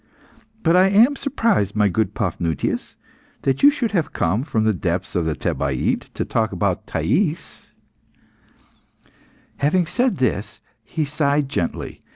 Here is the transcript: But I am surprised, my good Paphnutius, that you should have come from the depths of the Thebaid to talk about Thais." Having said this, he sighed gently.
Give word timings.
But 0.63 0.75
I 0.75 0.87
am 0.89 1.15
surprised, 1.15 1.75
my 1.75 1.87
good 1.87 2.15
Paphnutius, 2.15 2.95
that 3.43 3.61
you 3.61 3.69
should 3.69 3.91
have 3.91 4.13
come 4.13 4.41
from 4.41 4.63
the 4.63 4.73
depths 4.73 5.15
of 5.15 5.25
the 5.25 5.35
Thebaid 5.35 6.09
to 6.15 6.25
talk 6.25 6.51
about 6.51 6.87
Thais." 6.87 7.71
Having 9.57 9.85
said 9.85 10.17
this, 10.17 10.59
he 10.83 11.05
sighed 11.05 11.49
gently. 11.49 12.01